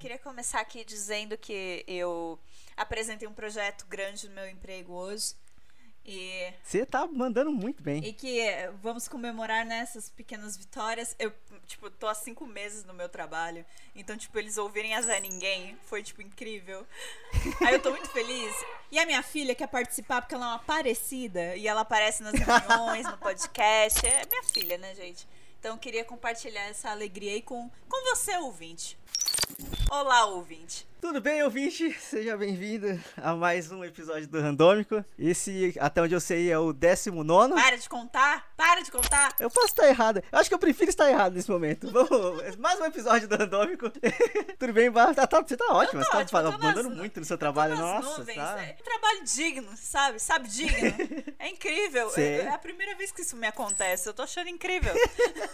[0.00, 2.38] queria começar aqui dizendo que eu
[2.74, 5.34] apresentei um projeto grande no meu emprego hoje.
[6.06, 8.02] E, Você tá mandando muito bem.
[8.02, 8.40] e que
[8.82, 11.14] vamos comemorar nessas pequenas vitórias.
[11.18, 11.30] Eu,
[11.66, 13.64] tipo, tô há cinco meses no meu trabalho.
[13.94, 16.86] Então, tipo, eles ouvirem a Zé Ninguém foi, tipo, incrível.
[17.60, 18.54] Aí eu tô muito feliz.
[18.90, 21.54] E a minha filha quer participar porque ela é uma parecida.
[21.54, 24.04] E ela aparece nas reuniões, no podcast.
[24.06, 25.28] É minha filha, né, gente?
[25.58, 28.98] Então eu queria compartilhar essa alegria aí com, com você, ouvinte.
[29.90, 30.89] Olá, ouvinte.
[31.00, 31.90] Tudo bem, ouvinte?
[31.98, 35.02] Seja bem-vindo a mais um episódio do Randômico.
[35.18, 37.54] Esse, até onde eu sei, é o 19.
[37.54, 39.34] Para de contar, para de contar.
[39.40, 40.22] Eu posso estar errado.
[40.30, 41.90] Eu acho que eu prefiro estar errado nesse momento.
[41.90, 43.90] Vamos, mais um episódio do Randômico.
[44.60, 45.14] Tudo bem, Bar?
[45.14, 47.76] Tá, tá- você tá tô Você tá ótima, tô mandando nas- muito no seu trabalho.
[47.78, 48.62] Nossa, nuvens, tá.
[48.62, 50.18] é um trabalho digno, sabe?
[50.20, 51.30] Sabe, digno.
[51.40, 52.10] É incrível.
[52.10, 52.40] Sei.
[52.40, 54.06] É, é a primeira vez que isso me acontece.
[54.06, 54.92] Eu tô achando incrível.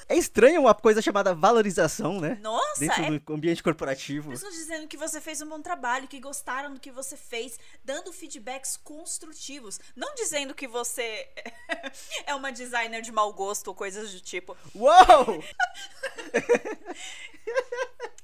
[0.09, 2.37] É estranho uma coisa chamada valorização, né?
[2.42, 4.31] Nossa, Dentro é do ambiente corporativo.
[4.31, 8.12] pessoas dizendo que você fez um bom trabalho, que gostaram do que você fez, dando
[8.12, 9.81] feedbacks construtivos.
[9.95, 11.29] Não dizendo que você
[12.27, 14.57] é uma designer de mau gosto ou coisas do tipo.
[14.75, 14.92] Uou!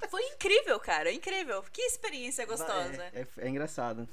[0.09, 1.11] Foi incrível, cara.
[1.11, 1.63] Incrível.
[1.71, 3.03] Que experiência gostosa.
[3.13, 4.07] É, é- é engraçado.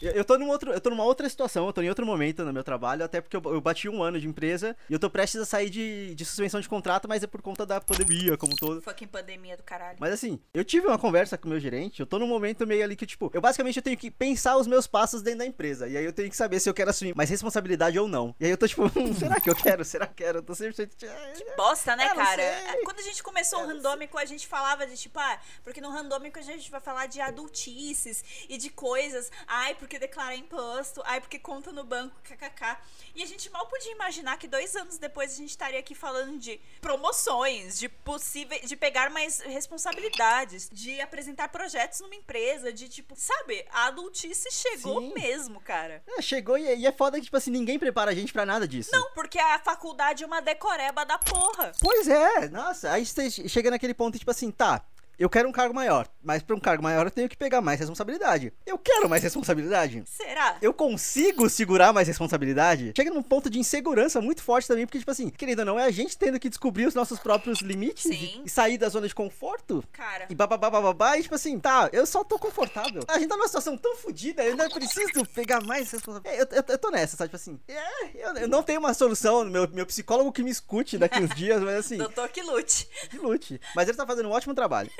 [0.00, 2.44] Eu, eu tô num outro, eu tô numa outra situação, eu tô em outro momento
[2.44, 5.08] no meu trabalho, até porque eu, eu bati um ano de empresa e eu tô
[5.08, 8.54] prestes a sair de, de suspensão de contrato, mas é por conta da pandemia como
[8.56, 8.82] todo.
[8.82, 9.96] Fucking pandemia do caralho.
[9.98, 12.84] Mas assim, eu tive uma conversa com o meu gerente, eu tô num momento meio
[12.84, 15.88] ali que, tipo, eu basicamente eu tenho que pensar os meus passos dentro da empresa.
[15.88, 18.34] E aí eu tenho que saber se eu quero assumir mais responsabilidade ou não.
[18.40, 19.84] E aí eu tô tipo, hum, será que eu quero?
[19.84, 20.38] Será que eu quero?
[20.38, 20.88] Eu tô sempre.
[21.56, 22.42] Bosta, né, não cara?
[22.42, 22.84] sei.
[22.84, 26.38] Quando a gente começou o randômico, a gente falava de tipo, ah, porque no randômico
[26.38, 29.30] a gente vai falar de adultices e de coisas.
[29.46, 31.02] Ai, porque declarar imposto.
[31.04, 32.76] Ai, porque conta no banco, kkk.
[33.14, 36.38] E a gente mal podia imaginar que dois anos depois a gente estaria aqui falando
[36.38, 43.14] de promoções, de possíveis, de pegar mais responsabilidades, de apresentar projetos numa empresa, de tipo,
[43.16, 43.64] sabe?
[43.70, 45.14] A adultice chegou Sim.
[45.14, 46.02] mesmo, cara.
[46.06, 48.66] É, chegou e, e é foda que, tipo assim, ninguém prepara a gente pra nada
[48.66, 48.90] disso.
[48.92, 51.72] Não, porque a faculdade é uma decoreba da porra.
[51.80, 54.84] Pois é, nossa, aí você chega naquele ponto, tipo assim, tá,
[55.18, 57.78] eu quero um cargo maior, mas pra um cargo maior eu tenho que pegar mais
[57.80, 58.52] responsabilidade.
[58.66, 60.02] Eu quero mais responsabilidade.
[60.06, 60.56] Será?
[60.60, 62.92] Eu consigo segurar mais responsabilidade?
[62.96, 65.84] Chega num ponto de insegurança muito forte também, porque, tipo assim, querendo ou não, é
[65.84, 68.42] a gente tendo que descobrir os nossos próprios limites Sim.
[68.44, 69.82] e, sair da zona de conforto.
[69.92, 70.26] Cara.
[70.28, 73.02] E bababá, bababá, e tipo assim, tá, eu só tô confortável.
[73.08, 76.36] A gente tá numa situação tão fodida, eu ainda preciso pegar mais responsabilidade.
[76.36, 77.28] É, Eu, eu, eu tô nessa, sabe?
[77.28, 80.98] Tipo assim, é, eu, eu não tenho uma solução, meu, meu psicólogo que me escute
[80.98, 82.88] daqui uns dias, mas assim, Doutor que lute.
[83.10, 83.60] que lute.
[83.74, 84.90] Mas ele tá fazendo um ótimo trabalho.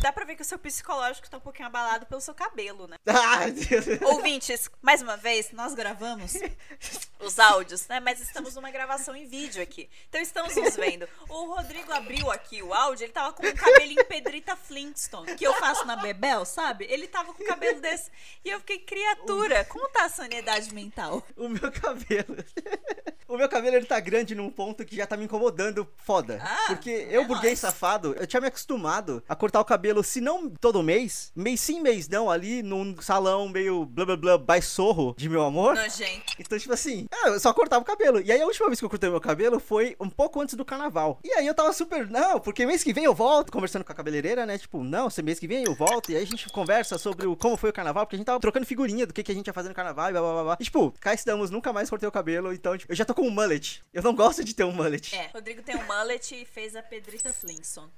[0.00, 2.96] Dá pra ver que o seu psicológico tá um pouquinho abalado pelo seu cabelo, né?
[3.68, 4.02] Deus.
[4.02, 6.34] Ouvintes, mais uma vez, nós gravamos
[7.20, 8.00] os áudios, né?
[8.00, 9.88] Mas estamos numa gravação em vídeo aqui.
[10.08, 11.08] Então estamos nos vendo.
[11.28, 15.54] O Rodrigo abriu aqui o áudio, ele tava com um cabelinho Pedrita Flintstone, que eu
[15.54, 16.86] faço na Bebel, sabe?
[16.88, 18.10] Ele tava com um cabelo desse.
[18.44, 21.22] E eu fiquei, criatura, como tá a sanidade mental?
[21.36, 22.36] O meu cabelo.
[23.28, 26.38] O meu cabelo ele tá grande num ponto que já tá me incomodando foda.
[26.40, 27.74] Ah, porque é eu, burguês nóis.
[27.74, 31.80] safado, eu tinha me acostumado a cortar o cabelo, se não todo mês, mês sim,
[31.80, 35.74] mês não, ali num salão meio blá blá blá baixorro de meu amor.
[35.74, 36.34] Nojento.
[36.38, 38.20] Então, tipo assim, é, eu só cortava o cabelo.
[38.20, 40.64] E aí a última vez que eu cortei meu cabelo foi um pouco antes do
[40.64, 41.18] carnaval.
[41.24, 43.94] E aí eu tava super, não, porque mês que vem eu volto, conversando com a
[43.94, 44.58] cabeleireira, né?
[44.58, 46.10] Tipo, não, se mês que vem eu volto.
[46.12, 48.40] E aí a gente conversa sobre o, como foi o carnaval, porque a gente tava
[48.40, 50.42] trocando figurinha do que, que a gente ia fazer no carnaval e blá blá blá.
[50.44, 50.56] blá.
[50.60, 53.22] E tipo, cá estamos, nunca mais cortei o cabelo, então tipo, eu já tô com
[53.22, 53.82] um mullet.
[53.92, 55.14] Eu não gosto de ter um mullet.
[55.14, 57.90] É, Rodrigo tem um mullet e fez a Pedrita Flintstone.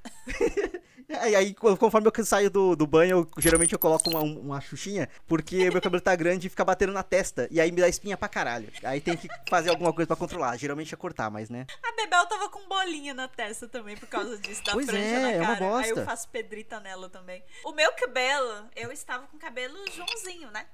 [1.09, 4.21] É, E aí, co- conforme eu saio do, do banho, eu, geralmente eu coloco uma,
[4.21, 7.49] uma xuxinha, porque meu cabelo tá grande e fica batendo na testa.
[7.51, 8.71] E aí me dá espinha pra caralho.
[8.83, 10.57] Aí tem que fazer alguma coisa pra controlar.
[10.57, 11.67] Geralmente é cortar, mas né.
[11.83, 15.21] A Bebel tava com bolinha na testa também por causa disso, da Pois franja é,
[15.21, 15.53] na é uma cara.
[15.53, 16.01] Aí bosta.
[16.01, 17.43] eu faço pedrita nela também.
[17.65, 20.67] O meu cabelo, eu estava com cabelo Joãozinho, né?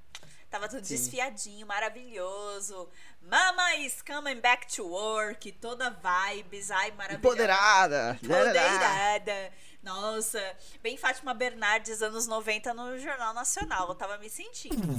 [0.51, 0.95] Tava tudo Sim.
[0.95, 2.89] desfiadinho, maravilhoso.
[3.21, 7.19] Mama is coming back to work, toda vibes, ai, maravilhoso.
[7.19, 8.19] Empoderada!
[8.23, 9.53] Empoderada.
[9.85, 10.41] Nossa,
[10.83, 13.89] bem Fátima Bernardes, anos 90 no Jornal Nacional.
[13.89, 14.99] Eu tava me sentindo.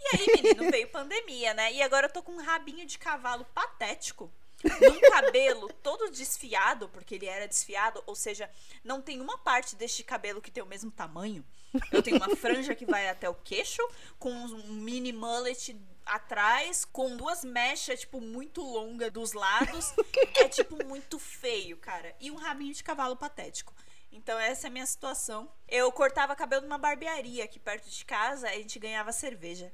[0.00, 1.72] E aí, menino, veio pandemia, né?
[1.72, 4.28] E agora eu tô com um rabinho de cavalo patético.
[4.64, 8.50] Num cabelo todo desfiado, porque ele era desfiado, ou seja,
[8.82, 11.44] não tem uma parte deste cabelo que tem o mesmo tamanho.
[11.92, 13.82] Eu tenho uma franja que vai até o queixo,
[14.18, 19.92] com um mini mullet atrás, com duas mechas, tipo, muito longa dos lados.
[20.36, 22.14] É, tipo, muito feio, cara.
[22.20, 23.72] E um rabinho de cavalo patético.
[24.14, 25.50] Então, essa é a minha situação.
[25.68, 29.72] Eu cortava cabelo numa barbearia aqui perto de casa, a gente ganhava cerveja.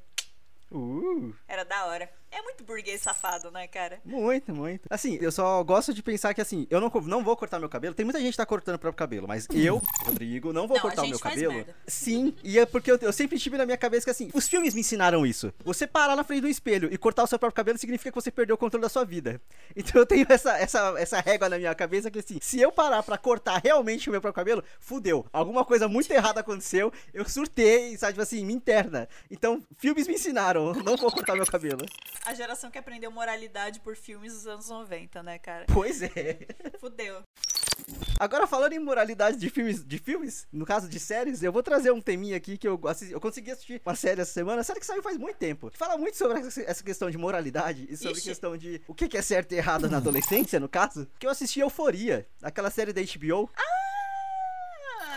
[0.72, 2.10] Uh, Era da hora.
[2.32, 4.00] É muito burguês safado, né, cara?
[4.04, 4.86] Muito, muito.
[4.88, 7.94] Assim, eu só gosto de pensar que assim, eu não, não vou cortar meu cabelo.
[7.94, 10.82] Tem muita gente que tá cortando o próprio cabelo, mas eu, Rodrigo, não vou Não,
[10.82, 11.54] cortar o meu cabelo.
[11.54, 11.74] merda.
[11.86, 14.74] Sim, e é porque eu, eu sempre tive na minha cabeça que assim, os filmes
[14.74, 15.52] me ensinaram isso.
[15.64, 18.30] Você parar na frente do espelho e cortar o seu próprio cabelo significa que você
[18.30, 19.40] perdeu o controle da sua vida.
[19.76, 23.02] Então eu tenho essa, essa, essa régua na minha cabeça que assim, se eu parar
[23.02, 25.24] pra cortar realmente o meu próprio cabelo, fudeu.
[25.32, 29.08] Alguma coisa muito errada aconteceu, eu surtei, sabe, tipo assim, me interna.
[29.30, 31.86] Então, filmes me ensinaram, não vou cortar meu cabelo.
[32.26, 35.64] A geração que aprendeu moralidade por filmes dos anos 90, né, cara?
[35.72, 36.38] Pois é.
[36.78, 37.22] Fudeu.
[38.18, 41.90] Agora, falando em moralidade de filmes, de filmes, no caso de séries, eu vou trazer
[41.90, 44.86] um teminha aqui que eu, assisti, eu consegui assistir uma série essa semana, série que
[44.86, 45.70] saiu faz muito tempo.
[45.74, 48.28] Fala muito sobre essa, questão de moralidade e sobre Ixi.
[48.28, 51.08] questão de o que que é certo e errado na adolescência, no caso.
[51.18, 53.79] Que eu assisti Euforia, aquela série da HBO, Ah,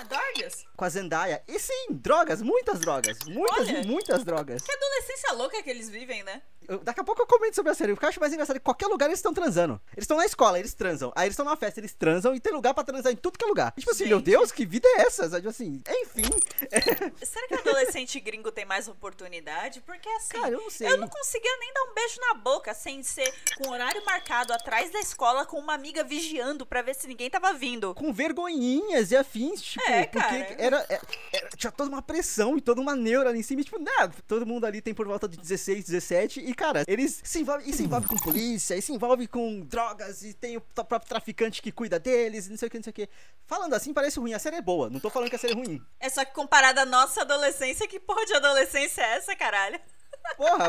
[0.04, 0.66] Dorgas?
[0.76, 1.42] com a Zendaya.
[1.48, 3.18] E sim, drogas, muitas drogas.
[3.26, 3.80] Muitas Olha.
[3.80, 4.62] e muitas drogas.
[4.64, 6.42] Que adolescência louca que eles vivem, né?
[6.68, 7.92] Eu- daqui a pouco eu comento sobre a série.
[7.92, 9.80] O que eu acho mais engraçado é que qualquer lugar eles estão transando.
[9.94, 11.12] Eles estão na escola, eles transam.
[11.16, 12.34] Aí eles estão na festa, eles transam.
[12.34, 13.74] E tem lugar pra transar em tudo que é lugar.
[13.78, 14.26] E, tipo assim, meu Gente.
[14.26, 15.30] Deus, que vida é essa?
[15.30, 16.24] Sabe, assim, enfim.
[17.24, 19.82] Será que adolescente gringo tem mais oportunidade?
[19.82, 20.88] Porque assim, Cara, eu não sei.
[20.88, 24.92] eu não conseguia nem dar um beijo na boca sem ser com horário marcado atrás
[24.92, 27.94] da escola com uma amiga vigiando pra ver se ninguém tava vindo.
[27.94, 30.56] com vergonhinhas e afins, tipo, É, porque cara.
[30.58, 31.02] era, era-
[31.32, 34.14] era- tinha toda uma pressão e toda uma neura ali em cima, e, tipo, nada,
[34.28, 37.74] todo mundo ali tem por volta de 16, 17, e cara, eles se envolvem, e
[37.74, 41.72] se envolve com polícia, e se envolve com drogas, e tem o próprio traficante que
[41.72, 43.10] cuida deles, e não sei o que, não sei o que.
[43.46, 45.56] Falando assim, parece ruim, a série é boa, não tô falando que a série é
[45.56, 45.82] ruim.
[46.00, 49.80] É só que comparado à nossa adolescência, que porra de adolescência é essa, caralho?
[50.38, 50.66] Porra,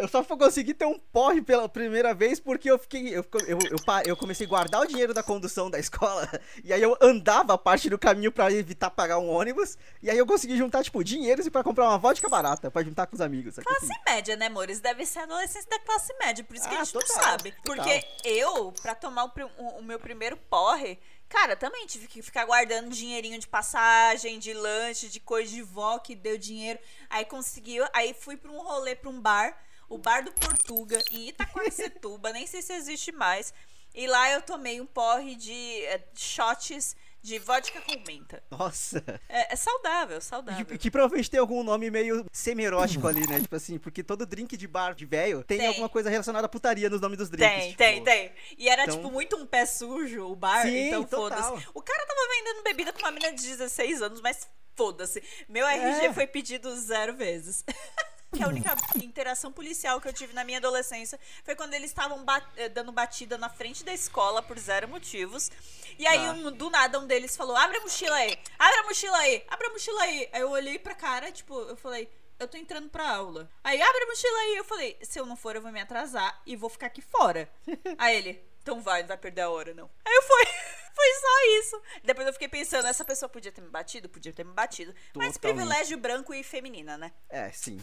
[0.00, 3.08] eu, só consegui ter um porre pela primeira vez porque eu fiquei.
[3.16, 6.28] Eu, eu, eu, eu comecei a guardar o dinheiro da condução da escola.
[6.64, 9.76] E aí eu andava a parte do caminho pra evitar pagar um ônibus.
[10.02, 13.14] E aí eu consegui juntar, tipo, dinheiros pra comprar uma vodka barata pra juntar com
[13.14, 13.54] os amigos.
[13.54, 13.66] sabe?
[13.66, 14.80] Classe média, né, amores?
[14.80, 17.52] Deve ser adolescência da classe média, por isso que Ah, a gente total, não sabe.
[17.64, 17.76] total.
[17.84, 20.98] Porque eu, pra tomar o, o- o meu primeiro porre,
[21.34, 25.98] cara, também tive que ficar guardando dinheirinho de passagem, de lanche, de coisa de vó
[25.98, 26.78] que deu dinheiro.
[27.10, 31.28] Aí conseguiu, aí fui pra um rolê, pra um bar, o Bar do Portuga, em
[31.30, 33.52] Itaquaquecetuba, nem sei se existe mais.
[33.92, 36.94] E lá eu tomei um porre de eh, shots
[37.24, 38.42] de vodka com menta.
[38.50, 39.02] Nossa.
[39.30, 40.78] É, é saudável, Que, saudável.
[40.78, 43.40] que provavelmente tem algum nome meio semi-erótico ali, né?
[43.40, 45.68] Tipo assim, porque todo drink de bar de velho tem, Tem.
[45.68, 47.48] alguma coisa relacionada à putaria nos nomes dos drinks.
[47.50, 47.78] Tem, tipo.
[47.78, 48.32] tem, tem.
[48.58, 51.66] E era, então- tipo, muito um pé sujo o bar, Sim, então foda-se.
[51.72, 54.46] O cara tava vendendo bebida com uma menina de 16 anos, mas
[54.76, 55.22] foda-se.
[55.48, 56.12] Meu RG É.
[56.12, 57.64] foi pedido zero vezes.
[58.34, 62.24] que a única interação policial que eu tive na minha adolescência foi quando eles estavam
[62.24, 65.50] ba- eh, dando batida na frente da escola por zero motivos.
[65.98, 66.32] E aí, Tá.
[66.32, 69.66] um- do nada, um deles falou: abre a mochila aí, abre a mochila aí, abre
[69.66, 70.28] a mochila aí.
[70.32, 72.08] Aí eu olhei pra cara, tipo, eu falei.
[72.36, 73.48] Eu tô entrando pra aula.
[73.62, 74.56] Aí abre a mochila aí.
[74.56, 77.48] Eu falei, se eu não for, eu vou me atrasar e vou ficar aqui fora.
[77.96, 79.88] aí ele, então vai, não vai perder a hora, não.
[80.04, 80.44] Aí eu fui.
[80.94, 81.82] Foi só isso.
[82.04, 84.08] Depois eu fiquei pensando, essa pessoa podia ter me batido?
[84.08, 84.94] Podia ter me batido.
[85.14, 85.40] Mas Totalmente.
[85.40, 87.12] privilégio branco e feminina, né?
[87.28, 87.80] É, sim.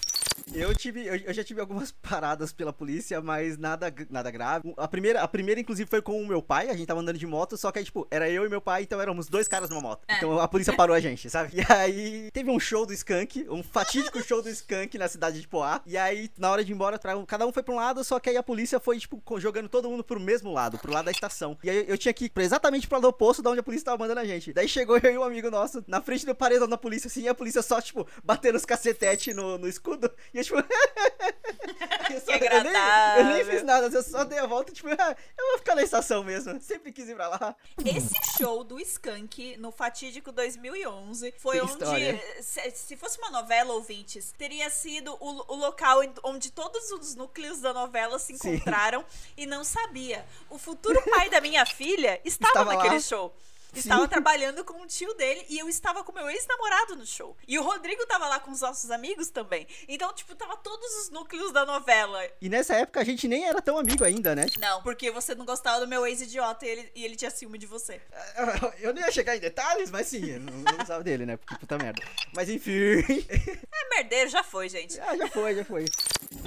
[0.53, 4.73] Eu tive, eu, eu já tive algumas paradas pela polícia, mas nada, nada grave.
[4.77, 7.27] A primeira, a primeira inclusive foi com o meu pai, a gente tava andando de
[7.27, 9.81] moto, só que aí, tipo, era eu e meu pai, então éramos dois caras numa
[9.81, 10.03] moto.
[10.07, 10.15] É.
[10.17, 11.51] Então a polícia parou a gente, sabe?
[11.57, 15.47] E aí teve um show do Skank, um fatídico show do Skank na cidade de
[15.47, 15.81] Poá.
[15.85, 18.19] E aí, na hora de ir embora, pra- cada um foi pra um lado, só
[18.19, 21.11] que aí a polícia foi, tipo, jogando todo mundo pro mesmo lado, pro lado da
[21.11, 21.57] estação.
[21.63, 23.85] E aí eu tinha que ir pra- exatamente pro lado oposto da onde a polícia
[23.85, 24.53] tava mandando a gente.
[24.53, 27.27] Daí chegou eu e um amigo nosso na frente do paredão da polícia, assim, e
[27.27, 30.11] a polícia só, tipo, batendo os cacetete no, no escudo.
[30.33, 30.57] E eu, tipo.
[30.57, 30.63] eu,
[32.21, 32.73] só- eu nem,
[33.17, 35.81] eu nem fiz nada, eu só dei a volta, tipo, ah, eu vou ficar na
[35.83, 36.59] estação mesmo.
[36.61, 37.55] Sempre quis ir pra lá.
[37.83, 42.21] Esse show do Skank no fatídico 2011 foi onde, história.
[42.41, 47.59] se, se fosse uma novela, ouvintes, teria sido o, o local onde todos os núcleos
[47.59, 48.55] da novela se Sim.
[48.55, 49.03] encontraram
[49.35, 50.25] e não sabia.
[50.49, 52.99] O futuro pai da minha filha estava, Estava naquele lá.
[52.99, 53.33] show.
[53.73, 53.79] Sim.
[53.79, 57.37] Estava trabalhando com o tio dele e eu estava com meu ex-namorado no show.
[57.47, 59.65] E o Rodrigo tava lá com os nossos amigos também.
[59.87, 62.21] Então, tipo, tava todos os núcleos da novela.
[62.41, 64.45] E nessa época a gente nem era tão amigo ainda, né?
[64.59, 67.65] Não, porque você não gostava do meu ex-idiota e ele, e ele tinha ciúme de
[67.65, 68.01] você.
[68.79, 71.37] Eu não ia chegar em detalhes, mas sim, eu não, não gostava dele, né?
[71.37, 72.01] Porque puta merda.
[72.33, 72.71] Mas enfim.
[73.71, 74.99] É merdeiro, já foi, gente.
[74.99, 75.85] Ah, já foi, já foi.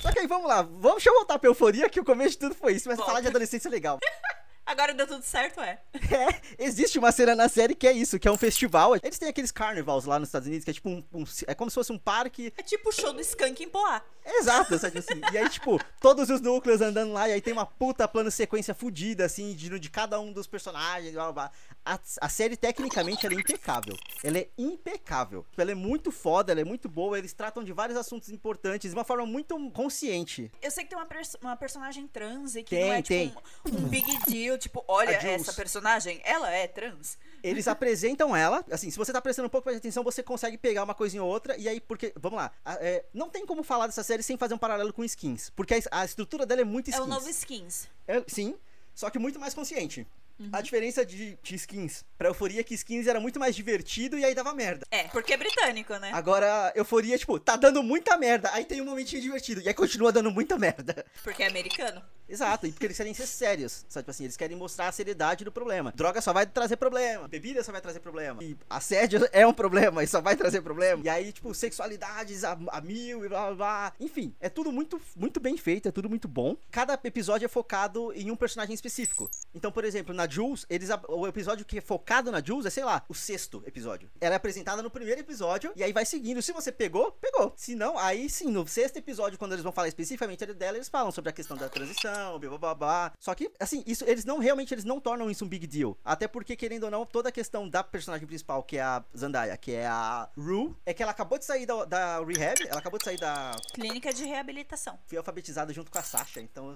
[0.01, 0.63] Só que aí, vamos lá.
[0.63, 2.89] Vamos, deixa eu voltar pra euforia, que o começo de tudo foi isso.
[2.89, 3.99] Mas falar de adolescência é legal.
[4.67, 5.81] Agora deu tudo certo, é.
[6.15, 8.95] É, existe uma cena na série que é isso, que é um festival.
[8.97, 11.71] Eles têm aqueles carnivals lá nos Estados Unidos, que é tipo um, um- é como
[11.71, 12.53] se fosse um parque.
[12.57, 14.03] É tipo o show do Skunk em Poá.
[14.27, 15.21] Exato, sabe assim?
[15.33, 18.73] E aí, tipo, todos os núcleos andando lá, e aí tem uma puta plano sequência
[18.75, 21.51] fudida, assim, de, de cada um dos personagens, blá blá blá.
[21.85, 23.95] A, a série, tecnicamente, ela é impecável.
[24.23, 25.45] Ela é impecável.
[25.59, 28.97] Ela é muito foda, ela é muito boa, eles tratam de vários assuntos importantes de
[28.97, 30.51] uma forma muito consciente.
[30.63, 33.43] Eu sei que tem uma, pers- uma personagem trans e que Tem, não é tipo
[33.63, 33.75] tem.
[33.75, 37.17] um, um big deal, tipo, olha essa personagem, ela é trans.
[37.43, 40.57] Eles apresentam ela, assim, se você tá prestando um pouco mais de atenção, você consegue
[40.57, 43.87] pegar uma coisinha ou outra, e aí, porque, vamos lá, é, não tem como falar
[43.87, 46.89] dessa série sem fazer um paralelo com skins, porque a, a estrutura dela é muito
[46.89, 47.07] É skins.
[47.07, 47.89] o novo Skins.
[48.09, 48.57] É, sim,
[48.95, 50.07] só que muito mais consciente.
[50.39, 50.49] Uhum.
[50.53, 54.25] A diferença de, de skins pra euforia é que skins era muito mais divertido e
[54.25, 54.87] aí dava merda.
[54.91, 56.11] É, porque é britânico, né?
[56.13, 60.13] Agora, euforia, tipo, tá dando muita merda, aí tem um momentinho divertido, e aí continua
[60.13, 61.05] dando muita merda.
[61.23, 62.03] Porque é americano.
[62.27, 64.05] Exato, e porque eles querem ser sérios, sabe?
[64.05, 65.93] Tipo assim, eles querem mostrar a seriedade do problema.
[65.95, 68.43] Droga só vai trazer problema, bebida só vai trazer problema.
[68.43, 71.03] E assédio é um problema e só vai trazer problema.
[71.05, 73.93] E aí, tipo, sexualidades a, a mil e blá blá blá.
[74.01, 76.57] Enfim, é tudo muito, muito bem feito, é tudo muito bom.
[76.71, 79.31] Cada episódio é focado em um personagem específico.
[79.55, 82.85] Então, por exemplo, na Jules, eles, o episódio que é focado na Jules é, sei
[82.85, 84.11] lá, o sexto episódio.
[84.21, 86.43] Ela é apresentada no primeiro episódio e aí vai seguindo.
[86.43, 87.53] Se você pegou, pegou.
[87.57, 91.11] Se não, aí sim, no sexto episódio, quando eles vão falar especificamente dela, eles falam
[91.11, 93.13] sobre a questão da transição, blá blá blá.
[93.19, 95.97] Só que, assim, isso eles não realmente eles não tornam isso um big deal.
[96.05, 99.57] Até porque, querendo ou não, toda a questão da personagem principal, que é a Zendaya,
[99.57, 102.99] que é a Rue, é que ela acabou de sair da, da rehab, ela acabou
[102.99, 103.57] de sair da.
[103.75, 104.99] Clínica de reabilitação.
[105.07, 106.75] Foi alfabetizada junto com a Sasha, então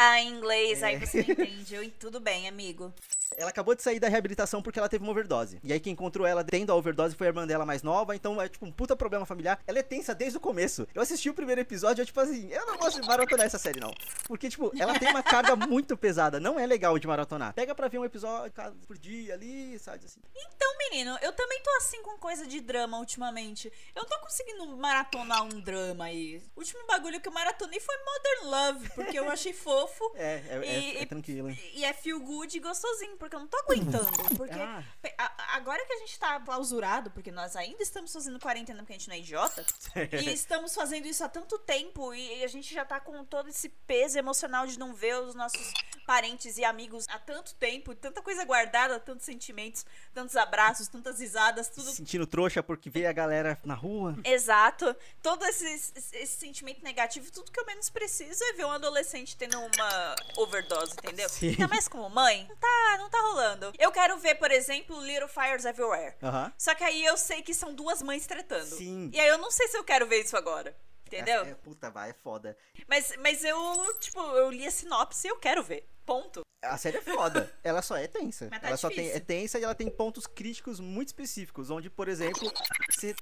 [0.00, 0.86] Ah, em inglês, É.
[0.86, 1.74] aí você não entende.
[1.74, 2.92] Eu, tudo bem, amigo.
[3.36, 5.58] Ela acabou de sair da reabilitação porque ela teve uma overdose.
[5.62, 8.40] E aí quem encontrou ela tendo a overdose foi a irmã dela mais nova, então
[8.40, 9.60] é tipo um puta problema familiar.
[9.66, 10.86] Ela é tensa desde o começo.
[10.94, 13.80] Eu assisti o primeiro episódio, eu tipo assim, eu não gosto de maratonar essa série
[13.80, 13.92] não.
[14.26, 17.52] Porque tipo, ela tem uma carga muito pesada, não é legal de maratonar.
[17.54, 18.52] Pega pra ver um episódio
[18.86, 20.20] por dia ali, sabe assim.
[20.34, 23.72] Então, menino, eu também tô assim com coisa de drama ultimamente.
[23.94, 26.42] Eu não tô conseguindo maratonar um drama aí.
[26.56, 29.98] O último bagulho que eu maratonei foi Modern Love, porque eu achei fofo.
[30.18, 31.48] É, é, é- E- é tranquilo.
[31.50, 31.58] hein?
[31.74, 34.10] E é feel good e gostosinho, porque eu não tô aguentando.
[34.36, 34.82] Porque Ah.
[35.18, 38.96] a- agora que a gente tá clausurado, porque nós ainda estamos fazendo quarentena porque a
[38.98, 39.64] gente não é idiota,
[40.12, 43.68] e estamos fazendo isso há tanto tempo, e a gente já tá com todo esse
[43.68, 45.72] peso emocional de não ver os nossos
[46.06, 49.84] parentes e amigos há tanto tempo, tanta coisa guardada, tantos sentimentos,
[50.14, 54.16] tantos abraços, tantas risadas, tudo Se sentindo trouxa porque vê a galera na rua.
[54.24, 54.96] Exato.
[55.22, 59.36] Todo esse, esse, esse sentimento negativo, tudo que eu menos preciso é ver um adolescente
[59.36, 61.28] tendo uma overdose, entendeu?
[61.28, 61.48] Sim.
[61.50, 63.72] Ainda mais como mãe, não tá, não tá rolando.
[63.78, 66.16] Eu quero ver, por exemplo, Little Fires Everywhere.
[66.22, 66.52] Aham.
[66.56, 68.66] Só que aí eu sei que são duas mães tretando.
[68.76, 69.10] Sim.
[69.12, 70.76] E aí eu não sei se eu quero ver isso agora.
[71.06, 71.42] Entendeu?
[71.44, 72.56] É, é, puta, vai, é foda.
[72.86, 75.88] Mas, mas eu, tipo, eu li a sinopse e eu quero ver.
[76.08, 76.40] Ponto.
[76.64, 77.48] A série é foda.
[77.62, 78.48] ela só é tensa.
[78.50, 79.16] Mas tá ela só tem, difícil.
[79.16, 81.70] é tensa e ela tem pontos críticos muito específicos.
[81.70, 82.50] Onde, por exemplo,
[82.90, 83.14] você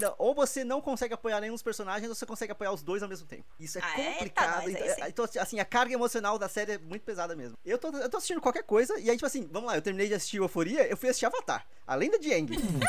[0.00, 3.02] não- ou você não consegue apoiar nenhum dos personagens, ou você consegue apoiar os dois
[3.02, 3.44] ao mesmo tempo.
[3.58, 4.12] Isso é Ah, é?
[4.12, 4.46] complicado.
[4.46, 7.34] Tá, nós, aí então, é- então, assim, a carga emocional da série é muito pesada
[7.34, 7.58] mesmo.
[7.64, 10.06] Eu tô, eu tô assistindo qualquer coisa, e aí, tipo assim, vamos lá, eu terminei
[10.06, 11.66] de assistir Euforia, eu fui assistir Avatar.
[11.88, 12.30] A lenda de.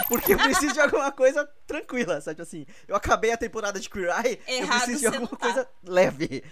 [0.09, 2.35] Porque eu preciso de alguma coisa tranquila, sabe?
[2.35, 5.37] Tipo assim, eu acabei a temporada de Queer Eye, eu Errado preciso de alguma tá.
[5.37, 6.43] coisa leve.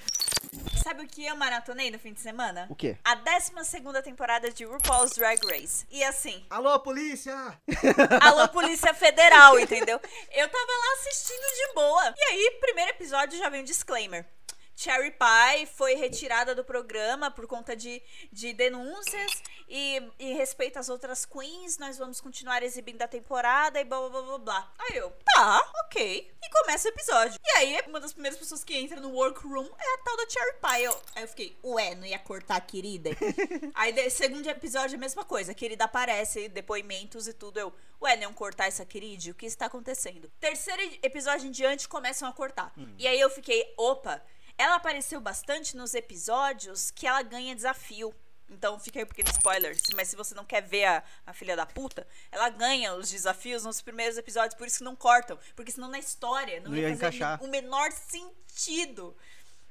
[0.86, 2.68] Sabe o que eu maratonei no fim de semana?
[2.70, 2.96] O quê?
[3.04, 3.54] A 12
[4.04, 5.84] temporada de RuPaul's Drag Race.
[5.90, 7.34] E assim, Alô, polícia!
[8.22, 10.00] Alô, Polícia Federal, entendeu?
[10.32, 12.14] Eu tava lá assistindo de boa.
[12.16, 14.28] E aí, primeiro episódio já vem um disclaimer.
[14.76, 18.02] Cherry Pie foi retirada do programa por conta de,
[18.32, 19.32] de denúncias
[19.68, 24.10] e em respeito às outras queens, nós vamos continuar exibindo a temporada e blá blá
[24.10, 24.74] blá blá blá.
[24.78, 26.32] Aí eu, tá, ok.
[26.44, 27.40] E começa o episódio.
[27.44, 30.54] E aí, uma das primeiras pessoas que entra no workroom é a tal da Cherry
[30.62, 30.84] Pie.
[30.84, 33.10] Eu, aí eu fiquei, ué, não ia cortar a querida?
[33.74, 35.54] aí, segundo episódio, a mesma coisa.
[35.54, 37.60] A querida aparece, depoimentos e tudo.
[37.60, 39.32] Eu, ué, não cortar essa querida?
[39.32, 40.30] O que está acontecendo?
[40.40, 42.72] Terceiro episódio em diante, começam a cortar.
[43.00, 44.22] E aí eu fiquei, opa.
[44.58, 48.14] Ela apareceu bastante nos episódios que ela ganha desafio.
[48.50, 49.76] Então fica aí um pequeno spoiler.
[49.96, 53.64] Mas se você não quer ver a, a filha da puta, ela ganha os desafios
[53.64, 55.38] nos primeiros episódios, por isso que não cortam.
[55.56, 57.44] Porque senão na história não, Não ia ia fazer encaixar.
[57.44, 59.16] o menor sentido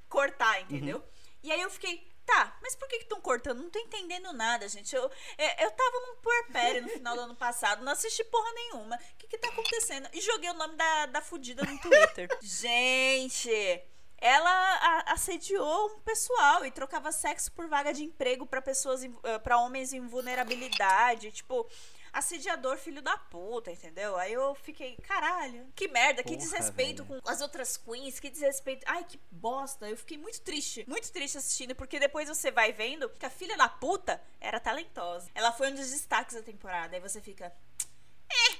[0.08, 1.02] cortar, entendeu?
[1.42, 3.62] E aí eu fiquei, tá, mas por que estão cortando?
[3.62, 4.94] Não tô entendendo nada, gente.
[4.94, 8.96] Eu, é, eu tava num puerpério no final do ano passado, não assisti porra nenhuma.
[8.96, 10.08] O que que tá acontecendo?
[10.12, 12.28] E joguei o nome da, da fudida no Twitter.
[12.42, 13.82] gente!
[14.18, 19.02] Ela assediou um pessoal e trocava sexo por vaga de emprego pra pessoas,
[19.42, 21.30] para homens em vulnerabilidade.
[21.30, 21.68] Tipo,
[22.14, 24.16] assediador filho da puta, entendeu?
[24.16, 27.20] Aí eu fiquei, caralho, que merda, que Porra, desrespeito velho.
[27.20, 28.84] com as outras queens, que desrespeito.
[28.88, 29.88] Ai, que bosta.
[29.88, 33.56] Eu fiquei muito triste, muito triste assistindo, porque depois você vai vendo que a filha
[33.56, 35.28] da puta era talentosa.
[35.34, 36.94] Ela foi um dos destaques da temporada.
[36.94, 37.52] Aí você fica,
[38.30, 38.52] é,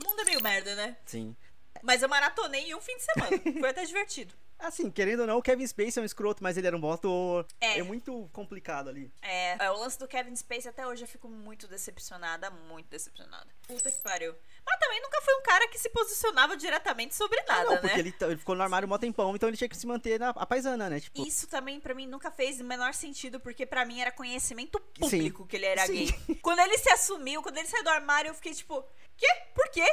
[0.00, 0.96] o mundo é meio merda, né?
[1.06, 1.36] Sim.
[1.82, 3.38] Mas eu maratonei em um fim de semana.
[3.60, 4.34] Foi até divertido.
[4.58, 6.92] Assim, querendo ou não, o Kevin Spacey é um escroto, mas ele era um bom
[6.92, 7.46] ator.
[7.60, 7.78] É.
[7.78, 9.12] É muito complicado ali.
[9.22, 13.46] É, é, o lance do Kevin Spacey até hoje eu fico muito decepcionada, muito decepcionada.
[13.66, 14.34] Puta que pariu.
[14.66, 17.78] Mas também nunca foi um cara que se posicionava diretamente sobre nada, não, né?
[17.78, 20.30] porque ele, ele ficou no armário mó tempão, então ele tinha que se manter na
[20.30, 21.00] a paisana, né?
[21.00, 24.80] Tipo, Isso também pra mim nunca fez o menor sentido, porque pra mim era conhecimento
[24.80, 26.06] público que ele era Sim.
[26.06, 26.34] gay.
[26.42, 28.84] Quando ele se assumiu, quando ele saiu do armário, eu fiquei tipo,
[29.16, 29.28] quê?
[29.54, 29.86] Por quê?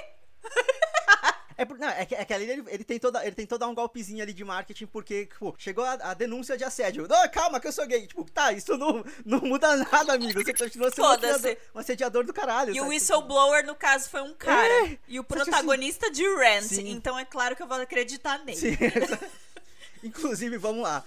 [1.58, 3.68] É, por- não, é que, é que ali ele, ele tentou dar, ele tentou dar
[3.68, 7.08] um golpezinho ali de marketing, porque, tipo, chegou a, a denúncia de assédio.
[7.08, 8.06] Não, calma, que eu sou gay.
[8.08, 10.44] Tipo, tá, isso não, não muda nada, amigo.
[10.44, 12.70] Você continua sendo um assediador, um assediador do caralho.
[12.72, 12.90] E o sabe?
[12.90, 14.88] whistleblower, no caso, foi um cara.
[14.88, 16.64] É, E o que assim- protagonista de Rant.
[16.64, 16.90] Sim.
[16.92, 18.58] Então é claro que eu vou acreditar nele.
[18.58, 18.78] Sim,
[20.04, 21.04] Inclusive, vamos lá.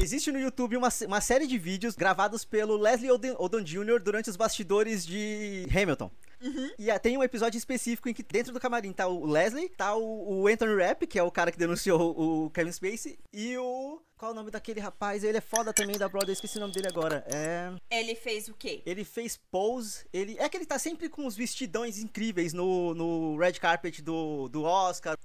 [0.00, 4.00] Existe no YouTube uma, uma série de vídeos gravados pelo Leslie Odom, Odom Jr.
[4.02, 6.10] durante os bastidores de Hamilton.
[6.40, 6.70] Uhum.
[6.78, 9.94] E ah, tem um episódio específico em que dentro do camarim tá o Leslie, tá
[9.94, 14.00] o, o Anthony Rapp, que é o cara que denunciou o Kevin Spacey, e o.
[14.16, 15.24] Qual é o nome daquele rapaz?
[15.24, 17.24] Ele é foda também da Broadway, esqueci o nome dele agora.
[17.26, 17.72] É.
[17.90, 18.82] Ele fez o quê?
[18.84, 20.06] Ele fez pose.
[20.12, 20.36] Ele.
[20.38, 24.62] É que ele tá sempre com os vestidões incríveis no, no red carpet do, do
[24.62, 25.16] Oscar.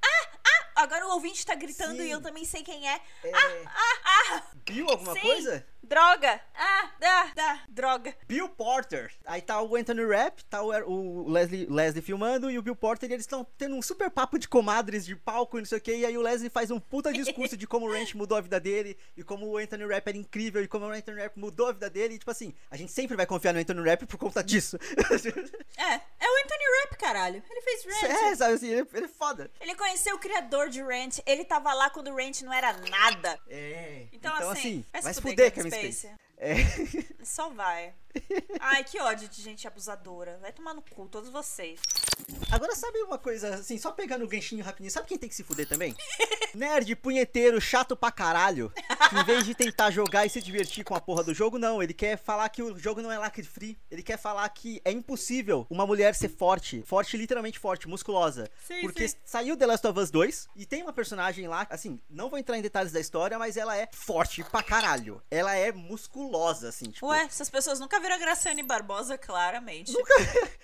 [0.76, 2.08] Agora o ouvinte tá gritando Sim.
[2.08, 3.00] e eu também sei quem é.
[3.24, 5.22] É, Ah, Bill alguma sim.
[5.22, 5.66] coisa?
[5.82, 6.42] Droga!
[6.56, 8.16] Ah, dá, dá, droga.
[8.28, 9.14] Bill Porter.
[9.24, 13.08] Aí tá o Anthony Rapp, tá o, o Leslie, Leslie filmando e o Bill Porter,
[13.08, 15.82] e eles estão tendo um super papo de comadres de palco e não sei o
[15.82, 15.96] que.
[15.96, 18.60] E aí o Leslie faz um puta discurso de como o Ranch mudou a vida
[18.60, 21.72] dele e como o Anthony Rapp era incrível e como o Anthony Rapp mudou a
[21.74, 22.16] vida dele.
[22.16, 24.78] E tipo assim, a gente sempre vai confiar no Anthony Rapp por conta disso.
[25.78, 27.44] É, é o Anthony Rapp, caralho.
[27.48, 28.10] Ele fez Rant.
[28.10, 29.52] é, sabe assim, ele, ele é foda.
[29.62, 31.20] Ele conheceu o criador de Rant.
[31.26, 33.40] Ele tava lá quando o Rant não era nada.
[33.50, 34.08] É.
[34.12, 35.70] Então, assim, vai vai se fuder, Kevin.
[35.70, 36.12] Spacey.
[36.38, 36.56] É.
[37.24, 37.94] Só vai.
[38.60, 40.38] Ai, que ódio de gente abusadora.
[40.42, 41.80] Vai tomar no cu, todos vocês.
[42.52, 45.44] Agora, sabe uma coisa, assim, só pegando o ganchinho rapidinho, sabe quem tem que se
[45.44, 45.96] fuder também?
[46.56, 48.72] Nerd, punheteiro, chato pra caralho,
[49.10, 51.84] que em vez de tentar jogar e se divertir com a porra do jogo, não,
[51.84, 54.92] ele quer falar que o jogo não é lacre free, ele quer falar que é
[54.92, 59.18] impossível uma mulher ser forte, forte literalmente forte, musculosa, Sim, porque sim.
[59.26, 62.58] saiu The Last of Us 2 e tem uma personagem lá, assim, não vou entrar
[62.58, 67.08] em detalhes da história, mas ela é forte pra caralho, ela é musculosa, assim, tipo...
[67.08, 69.92] Ué, essas pessoas nunca viram a Graciane Barbosa, claramente.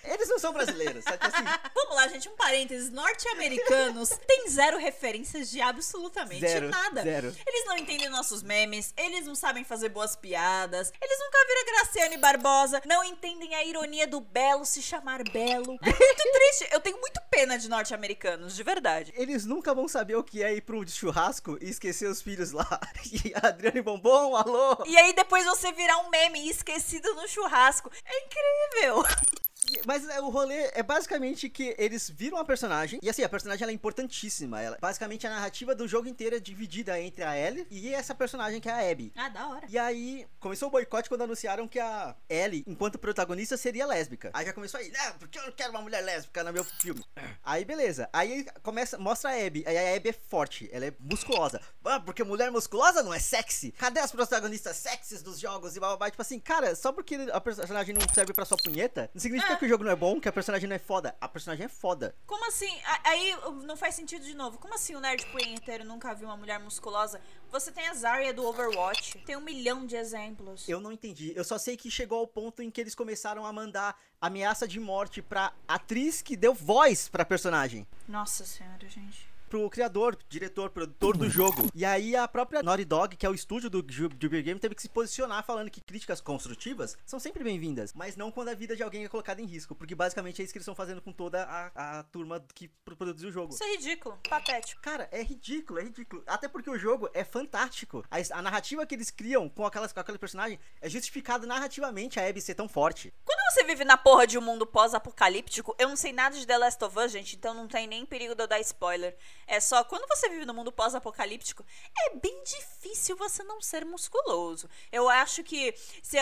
[0.04, 1.44] Eles não são brasileiros, sabe assim...
[1.74, 2.90] Vamos lá, gente, um parênteses.
[2.90, 7.02] Norte-americanos têm zero referências de absolutamente Zero, nada.
[7.02, 7.34] zero.
[7.46, 12.16] Eles não entendem nossos memes, eles não sabem fazer boas piadas, eles nunca viram Graciane
[12.16, 15.78] Barbosa, não entendem a ironia do Belo se chamar Belo.
[15.82, 16.68] É muito triste.
[16.70, 19.12] Eu tenho muito pena de norte-americanos, de verdade.
[19.16, 22.80] Eles nunca vão saber o que é ir pro churrasco e esquecer os filhos lá.
[23.12, 24.84] E Adriane Bombom, alô?
[24.86, 27.90] E aí depois você virar um meme esquecido no churrasco.
[28.04, 29.04] É incrível.
[29.86, 32.98] Mas é, o rolê é basicamente que eles viram a personagem.
[33.02, 34.60] E assim, a personagem ela é importantíssima.
[34.60, 38.60] Ela, basicamente a narrativa do jogo inteiro é dividida entre a Ellie e essa personagem
[38.60, 39.12] que é a Abby.
[39.16, 39.66] Ah, da hora.
[39.68, 44.30] E aí, começou o boicote quando anunciaram que a Ellie, enquanto protagonista, seria lésbica.
[44.32, 47.04] Aí já começou aí, não, porque eu não quero uma mulher lésbica no meu filme.
[47.44, 48.08] Aí beleza.
[48.12, 49.64] Aí começa, mostra a Abby.
[49.66, 51.60] Aí a Abby é forte, ela é musculosa.
[51.84, 53.72] Ah, porque mulher musculosa não é sexy.
[53.72, 56.10] Cadê as protagonistas sexys dos jogos e blá blá blá?
[56.10, 59.56] Tipo assim, cara, só porque a personagem não serve pra sua punheta, não significa É.
[59.56, 61.16] que o jogo não é bom, que a personagem não é foda.
[61.20, 62.14] A personagem é foda.
[62.26, 62.70] Como assim?
[63.04, 64.58] Aí não faz sentido de novo.
[64.58, 67.20] Como assim o nerd punheteiro nunca viu uma mulher musculosa?
[67.50, 69.18] Você tem a Zarya do Overwatch.
[69.26, 70.68] Tem um milhão de exemplos.
[70.68, 71.32] Eu não entendi.
[71.34, 74.78] Eu só sei que chegou ao ponto em que eles começaram a mandar ameaça de
[74.78, 77.86] morte pra atriz que deu voz pra personagem.
[78.06, 79.31] Nossa senhora, gente.
[79.52, 81.68] Pro criador, diretor, produtor do jogo.
[81.74, 84.58] E aí a própria Naughty Dog, que é o estúdio do, Ju- do Video Game,
[84.58, 88.54] teve que se posicionar falando que críticas construtivas são sempre bem-vindas, mas não quando a
[88.54, 91.02] vida de alguém é colocada em risco, porque basicamente é isso que eles estão fazendo
[91.02, 93.52] com toda a, a turma que pro- produziu o jogo.
[93.52, 94.18] Isso é ridículo.
[94.26, 94.80] Patético.
[94.80, 96.22] Cara, é ridículo, é ridículo.
[96.26, 98.02] Até porque o jogo é fantástico.
[98.10, 102.26] A, a narrativa que eles criam com, aquelas, com aquele personagem é justificado narrativamente a
[102.26, 103.12] Abby ser tão forte.
[103.22, 106.56] Quando você vive na porra de um mundo pós-apocalíptico, eu não sei nada de The
[106.56, 109.14] Last of Us, gente, então não tem nem perigo de eu dar spoiler.
[109.46, 111.64] É só, quando você vive no mundo pós-apocalíptico,
[112.06, 114.68] é bem difícil você não ser musculoso.
[114.90, 116.18] Eu acho que se,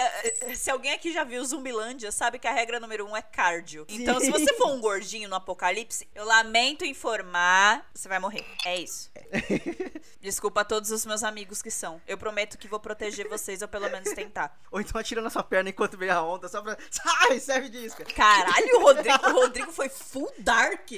[0.56, 3.86] se alguém aqui já viu Zumbilândia, sabe que a regra número um é cardio.
[3.88, 8.44] Então, se você for um gordinho no apocalipse, eu lamento informar, você vai morrer.
[8.64, 9.10] É isso.
[10.20, 12.00] Desculpa a todos os meus amigos que são.
[12.06, 14.58] Eu prometo que vou proteger vocês, ou pelo menos tentar.
[14.70, 16.76] Ou então atira na sua perna enquanto vem a onda, só pra.
[17.22, 18.04] Ai, serve de isca.
[18.04, 20.88] Caralho, o Rodrigo, o Rodrigo foi full dark.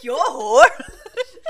[0.00, 0.66] Que horror.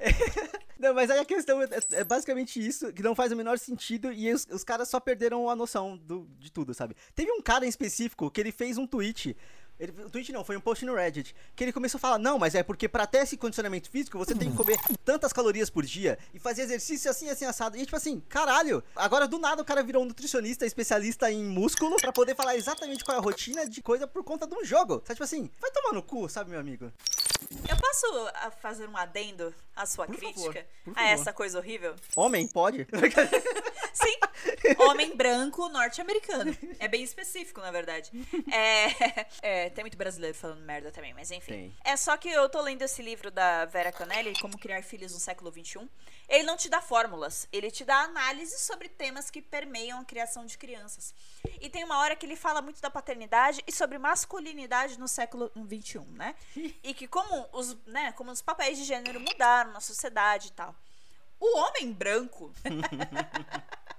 [0.78, 4.10] Não, mas aí a questão é, é basicamente isso, que não faz o menor sentido
[4.10, 6.96] e os, os caras só perderam a noção do, de tudo, sabe?
[7.14, 9.36] Teve um cara em específico que ele fez um tweet
[9.80, 11.34] ele, o tweet não, foi um post no Reddit.
[11.56, 14.34] Que ele começou a falar: Não, mas é porque pra ter esse condicionamento físico, você
[14.34, 17.78] tem que comer tantas calorias por dia e fazer exercício assim, assim, assado.
[17.78, 21.96] E tipo assim, caralho, agora do nada o cara virou um nutricionista especialista em músculo
[21.96, 25.02] pra poder falar exatamente qual é a rotina de coisa por conta de um jogo.
[25.06, 26.92] Sabe, tipo assim, vai tomar no cu, sabe, meu amigo?
[27.68, 30.40] Eu posso ah, fazer um adendo à sua Por crítica?
[30.40, 31.12] favor, a favor.
[31.12, 31.94] essa coisa horrível?
[32.16, 32.86] Homem, pode?
[33.92, 34.16] Sim,
[34.78, 36.56] homem branco norte-americano.
[36.78, 38.10] É bem específico, na verdade.
[38.52, 41.52] É, é, tem muito brasileiro falando merda também, mas enfim.
[41.52, 41.76] Tem.
[41.84, 45.20] É só que eu tô lendo esse livro da Vera Canelli, Como Criar Filhos no
[45.20, 45.88] Século XXI.
[46.30, 50.46] Ele não te dá fórmulas, ele te dá análises sobre temas que permeiam a criação
[50.46, 51.12] de crianças.
[51.60, 55.50] E tem uma hora que ele fala muito da paternidade e sobre masculinidade no século
[55.56, 56.36] XXI, né?
[56.84, 60.72] E que como os, né, como os papéis de gênero mudaram na sociedade e tal.
[61.40, 62.52] O homem branco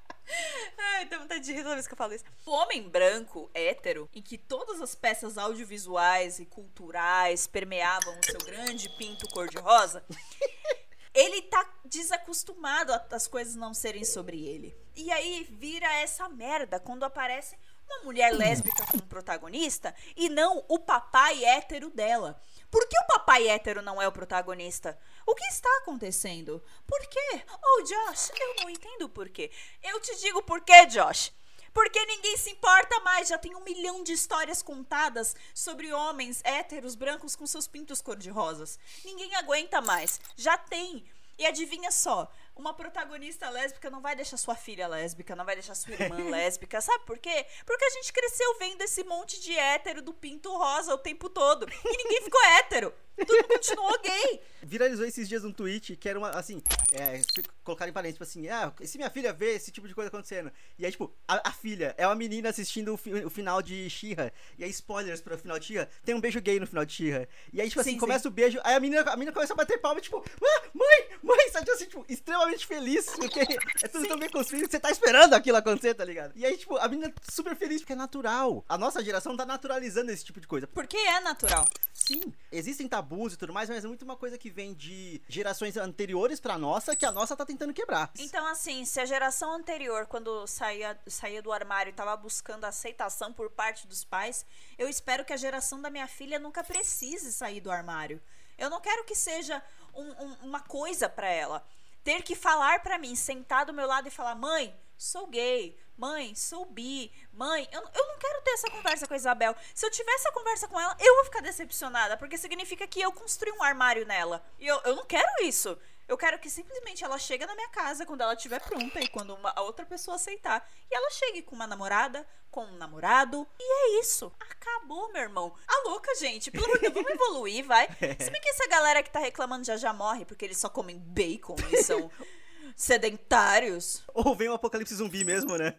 [0.77, 2.23] Ai, dá vontade de rir toda vez que eu falo isso.
[2.45, 8.39] O homem branco, hétero, em que todas as peças audiovisuais e culturais permeavam o seu
[8.39, 10.03] grande pinto cor-de-rosa,
[11.13, 14.75] ele tá desacostumado as coisas não serem sobre ele.
[14.95, 20.79] E aí vira essa merda quando aparece uma mulher lésbica como protagonista e não o
[20.79, 22.41] papai hétero dela.
[22.69, 24.97] Por que o papai hétero não é o protagonista?
[25.25, 26.63] O que está acontecendo?
[26.87, 27.43] Por quê?
[27.61, 29.51] Oh, Josh, eu não entendo por quê.
[29.83, 31.33] Eu te digo por quê, Josh.
[31.73, 33.27] Porque ninguém se importa mais.
[33.27, 38.79] Já tem um milhão de histórias contadas sobre homens héteros brancos com seus pintos cor-de-rosas.
[39.05, 40.19] Ninguém aguenta mais.
[40.35, 41.05] Já tem.
[41.37, 45.75] E adivinha só, uma protagonista lésbica não vai deixar sua filha lésbica, não vai deixar
[45.75, 46.79] sua irmã lésbica.
[46.81, 47.45] Sabe por quê?
[47.65, 51.65] Porque a gente cresceu vendo esse monte de hétero do pinto rosa o tempo todo.
[51.69, 52.93] E ninguém ficou hétero.
[53.27, 54.41] Tudo continuou gay.
[54.63, 56.61] Viralizou esses dias um tweet que era uma, assim,
[56.93, 59.93] é, se colocar em parênteses, tipo assim, ah, se minha filha vê esse tipo de
[59.93, 60.51] coisa acontecendo?
[60.79, 63.87] E aí, tipo, a, a filha é uma menina assistindo o, fi- o final de
[63.89, 66.93] She-Ra, e aí, spoilers pro final de She-Ra, tem um beijo gay no final de
[66.93, 67.27] She-Ra.
[67.53, 69.57] E aí, tipo assim, Sim, começa o beijo, aí a menina, a menina começa a
[69.57, 73.39] bater palma, tipo, ah, mãe, mãe, sabe, assim, tipo, extremamente feliz, porque
[73.83, 76.33] é tudo tão bem construído que você tá esperando aquilo acontecer, tá ligado?
[76.35, 78.63] E aí, tipo, a menina super feliz, porque é natural.
[78.67, 80.67] A nossa geração tá naturalizando esse tipo de coisa.
[80.67, 81.65] Porque é natural.
[81.93, 85.77] Sim, existem tabus e tudo mais, mas é muito uma coisa que vem de gerações
[85.77, 88.11] anteriores pra nossa, que a nossa tá tentando quebrar.
[88.17, 93.49] Então, assim, se a geração anterior, quando saía, saía do armário, estava buscando aceitação por
[93.51, 94.45] parte dos pais,
[94.77, 98.21] eu espero que a geração da minha filha nunca precise sair do armário.
[98.57, 99.61] Eu não quero que seja
[99.93, 101.65] um- um- uma coisa pra ela.
[102.03, 105.77] Ter que falar pra mim, sentar do meu lado e falar: mãe, sou gay.
[105.97, 107.11] Mãe, sou bi.
[107.31, 109.55] Mãe, eu, eu não quero ter essa conversa com a Isabel.
[109.75, 113.11] Se eu tiver essa conversa com ela, eu vou ficar decepcionada, porque significa que eu
[113.11, 114.43] construí um armário nela.
[114.57, 115.77] E eu, eu não quero isso.
[116.07, 119.33] Eu quero que simplesmente ela chegue na minha casa quando ela estiver pronta e quando
[119.33, 120.67] uma, a outra pessoa aceitar.
[120.89, 123.47] E ela chegue com uma namorada, com um namorado.
[123.59, 124.31] E é isso.
[124.39, 125.53] Acabou, meu irmão.
[125.67, 126.51] A louca, gente.
[126.51, 127.87] Pelo amor de Deus, vamos evoluir, vai.
[128.19, 130.97] Se bem que essa galera que tá reclamando já já morre porque eles só comem
[130.99, 132.11] bacon e são
[132.75, 134.03] sedentários.
[134.13, 135.75] Ou vem um apocalipse zumbi mesmo, né?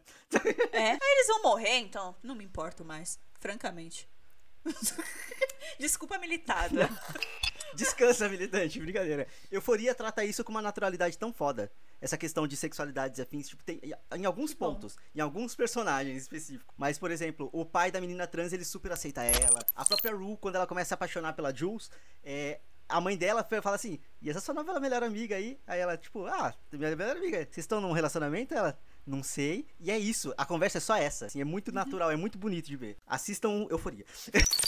[0.72, 0.92] É.
[0.92, 4.08] Aí eles vão morrer, então não me importo mais, francamente.
[5.78, 6.88] Desculpa militada.
[7.74, 9.26] Descansa, militante, brincadeira.
[9.50, 11.72] Euforia trata isso com uma naturalidade tão foda.
[12.00, 13.80] Essa questão de sexualidades e afins, tipo, tem
[14.14, 16.74] em alguns pontos, em alguns personagens específicos.
[16.76, 19.64] Mas, por exemplo, o pai da menina trans, ele super aceita ela.
[19.74, 21.90] A própria Rue, quando ela começa a se apaixonar pela Jules,
[22.22, 25.58] é, a mãe dela fala assim: e essa sua nova melhor amiga aí?
[25.66, 28.52] Aí ela, tipo, ah, minha melhor amiga, vocês estão num relacionamento?
[28.52, 29.66] Ela, não sei.
[29.80, 31.26] E é isso, a conversa é só essa.
[31.26, 32.96] Assim, é muito natural, é muito bonito de ver.
[33.06, 34.04] Assistam Euforia.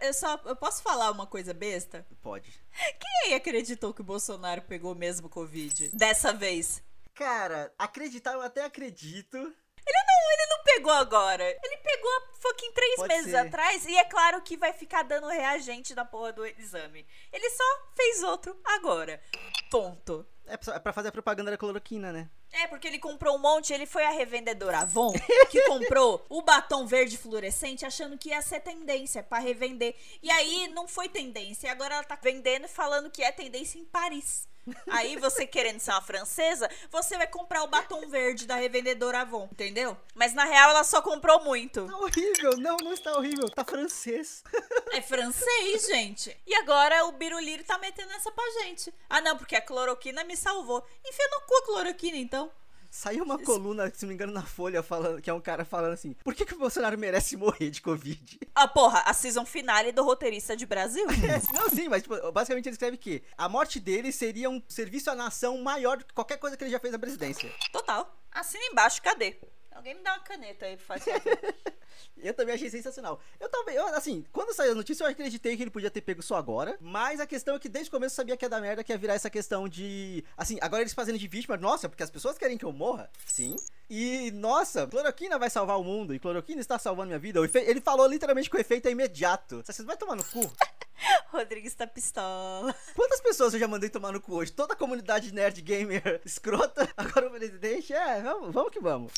[0.00, 2.06] Eu só eu posso falar uma coisa besta?
[2.20, 2.50] Pode.
[2.98, 5.90] Quem aí acreditou que o Bolsonaro pegou mesmo Covid?
[5.94, 6.82] Dessa vez.
[7.14, 9.36] Cara, acreditar eu até acredito.
[9.36, 11.44] Ele não, ele não pegou agora.
[11.44, 12.10] Ele pegou
[12.40, 13.36] fucking três Pode meses ser.
[13.36, 17.06] atrás e é claro que vai ficar dando reagente na porra do exame.
[17.32, 17.64] Ele só
[17.96, 19.22] fez outro agora.
[19.70, 20.26] Ponto.
[20.46, 22.28] É pra é pra fazer a propaganda da cloroquina, né?
[22.58, 25.12] É, porque ele comprou um monte, ele foi a revendedora Avon,
[25.50, 29.94] que comprou o batom verde fluorescente achando que ia ser tendência pra revender.
[30.22, 33.84] E aí não foi tendência, agora ela tá vendendo e falando que é tendência em
[33.84, 34.48] Paris.
[34.90, 39.48] Aí você querendo ser uma francesa, você vai comprar o batom verde da revendedora Avon,
[39.52, 39.96] entendeu?
[40.14, 41.86] Mas na real ela só comprou muito.
[41.86, 44.42] Tá horrível, não, não está horrível, tá francês.
[44.92, 46.34] É francês, gente.
[46.46, 48.94] E agora o Biruliro tá metendo essa pra gente.
[49.10, 50.82] Ah, não, porque a cloroquina me salvou.
[51.04, 52.50] Enfia no cu a cloroquina, então.
[52.90, 55.92] Saiu uma coluna, se não me engano, na Folha, falando, que é um cara falando
[55.92, 58.40] assim: por que, que o Bolsonaro merece morrer de Covid?
[58.54, 61.06] Ah, porra, a season finale do roteirista de Brasil.
[61.54, 65.14] não, sim, mas tipo, basicamente ele escreve que a morte dele seria um serviço à
[65.14, 67.52] nação maior do que qualquer coisa que ele já fez na presidência.
[67.72, 68.14] Total.
[68.32, 69.36] Assina embaixo, cadê?
[69.72, 71.04] Alguém me dá uma caneta aí, faz
[72.16, 73.20] Eu também achei sensacional.
[73.38, 76.22] Eu também, eu, assim, quando saiu a notícia, eu acreditei que ele podia ter pego
[76.22, 76.76] só agora.
[76.80, 78.92] Mas a questão é que desde o começo eu sabia que ia dar merda, que
[78.92, 80.24] ia virar essa questão de.
[80.36, 83.10] Assim, agora eles fazendo de vítima, nossa, porque as pessoas querem que eu morra.
[83.26, 83.56] Sim.
[83.88, 86.14] E, nossa, cloroquina vai salvar o mundo.
[86.14, 87.40] E cloroquina está salvando minha vida.
[87.54, 89.62] Ele falou literalmente que o efeito é imediato.
[89.64, 90.50] Vocês vai tomar no cu.
[91.30, 92.74] Rodrigues tá pistola.
[92.94, 94.52] Quantas pessoas eu já mandei tomar no cu hoje?
[94.52, 96.88] Toda a comunidade nerd gamer escrota.
[96.96, 99.12] Agora o presidente, é, vamos, vamos que vamos.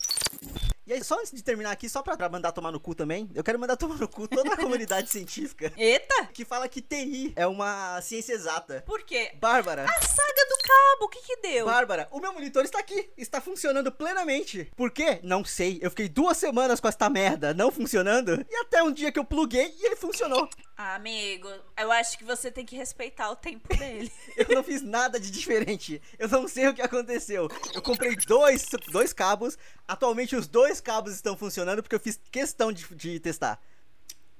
[0.88, 3.28] E aí, só antes de terminar aqui, só pra, pra mandar tomar no cu também,
[3.34, 5.70] eu quero mandar tomar no cu toda a comunidade científica.
[5.76, 6.30] Eita!
[6.32, 8.82] Que fala que TI é uma ciência exata.
[8.86, 9.32] Por quê?
[9.38, 9.84] Bárbara.
[9.84, 11.66] A saga do cabo, o que que deu?
[11.66, 14.72] Bárbara, o meu monitor está aqui, está funcionando plenamente.
[14.74, 15.20] Por quê?
[15.22, 15.78] Não sei.
[15.82, 19.26] Eu fiquei duas semanas com esta merda não funcionando e até um dia que eu
[19.26, 20.48] pluguei e ele funcionou.
[20.80, 24.12] Ah, amigo, eu acho que você tem que respeitar o tempo dele.
[24.38, 26.00] eu não fiz nada de diferente.
[26.16, 27.48] Eu não sei o que aconteceu.
[27.74, 29.58] Eu comprei dois, dois cabos.
[29.88, 33.60] Atualmente os dois cabos estão funcionando porque eu fiz questão de, de testar.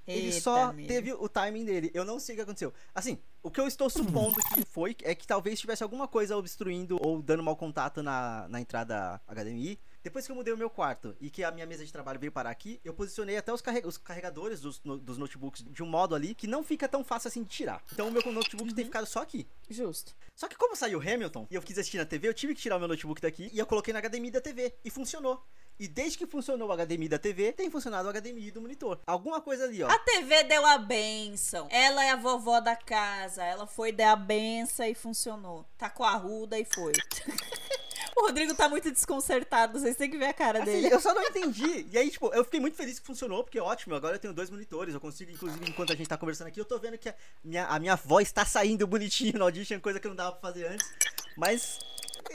[0.06, 0.86] Eita, ele só amigo.
[0.86, 1.90] teve o timing dele.
[1.92, 2.72] Eu não sei o que aconteceu.
[2.94, 6.98] Assim, o que eu estou supondo que foi é que talvez tivesse alguma coisa obstruindo
[7.04, 9.76] ou dando mau contato na, na entrada HDMI.
[10.02, 12.30] Depois que eu mudei o meu quarto e que a minha mesa de trabalho veio
[12.30, 15.86] parar aqui, eu posicionei até os, carreg os carregadores dos, no, dos, notebooks de um
[15.86, 17.82] modo ali que não fica tão fácil assim de tirar.
[17.92, 18.74] Então o meu notebook uhum.
[18.74, 19.46] tem ficado só aqui.
[19.68, 20.14] Justo.
[20.34, 22.76] Só que como saiu Hamilton e eu quis assistir na TV, eu tive que tirar
[22.76, 24.74] o meu notebook daqui e eu coloquei na HDMI da TV.
[24.84, 25.44] E funcionou.
[25.80, 28.98] E desde que funcionou o HDMI da TV, tem funcionado o HDMI do monitor.
[29.06, 29.88] Alguma coisa ali, ó.
[29.88, 31.68] A TV deu a benção.
[31.70, 33.44] Ela é a vovó da casa.
[33.44, 35.64] Ela foi dar a benção e funcionou.
[35.76, 36.92] Tá com a ruda e foi.
[38.18, 40.92] O Rodrigo tá muito desconcertado, vocês têm que ver a cara assim, dele.
[40.92, 41.86] Eu só não entendi.
[41.92, 43.94] E aí, tipo, eu fiquei muito feliz que funcionou, porque é ótimo.
[43.94, 44.92] Agora eu tenho dois monitores.
[44.92, 47.66] Eu consigo, inclusive, enquanto a gente tá conversando aqui, eu tô vendo que a minha,
[47.66, 50.66] a minha voz tá saindo bonitinho no Audition, coisa que eu não dava pra fazer
[50.66, 50.90] antes.
[51.36, 51.78] Mas.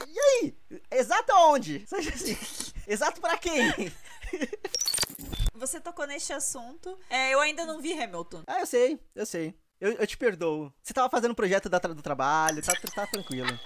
[0.08, 0.56] E aí?
[0.90, 1.84] Exato aonde?
[1.92, 2.36] Assim,
[2.88, 3.92] exato para quem?
[5.54, 6.98] Você tocou neste assunto.
[7.10, 8.42] É, eu ainda não vi Hamilton.
[8.46, 9.54] Ah, eu sei, eu sei.
[9.78, 10.72] Eu, eu te perdoo.
[10.82, 13.58] Você tava fazendo um projeto da, do trabalho, tá, tá tranquilo.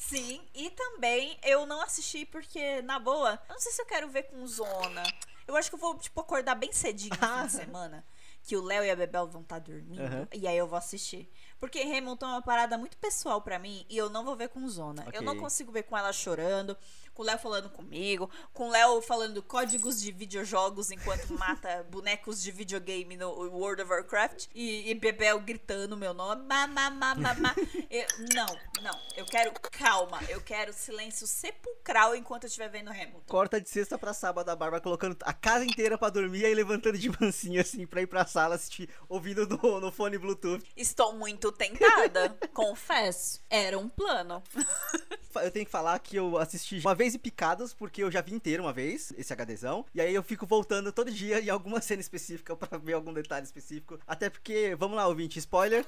[0.00, 4.08] Sim, e também eu não assisti porque, na boa, eu não sei se eu quero
[4.08, 5.02] ver com zona.
[5.46, 8.04] Eu acho que eu vou, tipo, acordar bem cedinho no fim de semana.
[8.42, 10.02] Que o Léo e a Bebel vão estar tá dormindo.
[10.02, 10.26] Uhum.
[10.32, 11.30] E aí eu vou assistir.
[11.58, 14.68] Porque Hamilton é uma parada muito pessoal para mim e eu não vou ver com
[14.68, 15.02] zona.
[15.08, 15.18] Okay.
[15.18, 16.76] Eu não consigo ver com ela chorando
[17.16, 22.42] com o Léo falando comigo, com o Léo falando códigos de videojogos enquanto mata bonecos
[22.42, 26.42] de videogame no World of Warcraft e, e Bebel gritando meu nome.
[26.42, 27.54] Ma, ma, ma, ma, ma.
[27.90, 29.00] Eu, não, não.
[29.16, 30.20] Eu quero calma.
[30.28, 33.22] Eu quero silêncio sepulcral enquanto eu estiver vendo Hamilton.
[33.26, 36.98] Corta de sexta pra sábado a Bárbara colocando a casa inteira pra dormir e levantando
[36.98, 40.62] de mansinho assim pra ir pra sala assistir, ouvindo no, no fone Bluetooth.
[40.76, 43.40] Estou muito tentada, confesso.
[43.48, 44.42] Era um plano.
[45.36, 48.32] Eu tenho que falar que eu assisti uma vez e picadas, porque eu já vi
[48.32, 49.84] inteiro uma vez, esse HDzão.
[49.94, 53.44] E aí eu fico voltando todo dia em alguma cena específica para ver algum detalhe
[53.44, 53.98] específico.
[54.06, 55.84] Até porque, vamos lá, ouvinte, spoiler.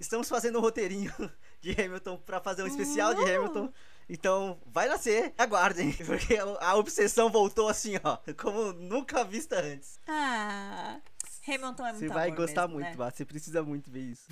[0.00, 1.12] Estamos fazendo um roteirinho
[1.60, 3.72] de Hamilton para fazer um especial de Hamilton.
[4.08, 9.98] Então, vai nascer, aguardem, porque a obsessão voltou assim, ó, como nunca vista antes.
[10.06, 11.00] Ah,
[11.46, 13.10] Hamilton é muito Você vai gostar mesmo, muito, né?
[13.10, 14.26] Você precisa muito ver isso.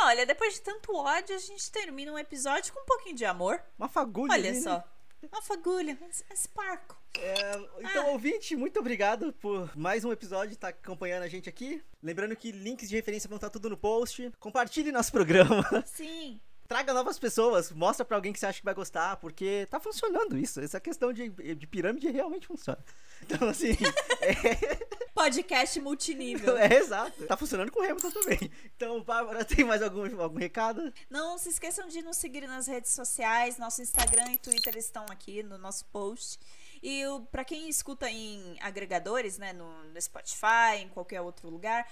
[0.00, 3.60] Olha, depois de tanto ódio, a gente termina um episódio com um pouquinho de amor.
[3.78, 4.32] Uma fagulha.
[4.32, 4.76] Olha ali, só.
[4.76, 4.84] Né?
[5.30, 6.96] Uma fagulha, um sparkle.
[7.18, 8.10] É, então, ah.
[8.12, 11.82] ouvinte, muito obrigado por mais um episódio estar tá acompanhando a gente aqui.
[12.00, 14.30] Lembrando que links de referência vão estar tudo no post.
[14.38, 15.64] Compartilhe nosso programa.
[15.86, 16.40] Sim.
[16.68, 20.36] Traga novas pessoas, mostra para alguém que você acha que vai gostar, porque tá funcionando
[20.38, 20.60] isso.
[20.60, 22.78] Essa questão de, de pirâmide realmente funciona.
[23.22, 23.76] Então, assim.
[24.20, 24.86] é...
[25.14, 26.56] Podcast multinível.
[26.56, 27.26] É, exato.
[27.26, 28.50] Tá funcionando com o Hamilton também.
[28.76, 30.92] Então, Bárbara, tem mais algum, algum recado?
[31.10, 33.58] Não se esqueçam de nos seguir nas redes sociais.
[33.58, 36.38] Nosso Instagram e Twitter estão aqui no nosso post.
[36.82, 41.86] E para quem escuta em agregadores, né, no, no, Spotify, em qualquer outro lugar,